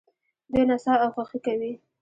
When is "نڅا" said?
0.69-0.93